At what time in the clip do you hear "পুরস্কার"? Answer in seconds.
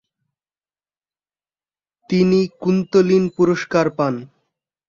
3.37-3.85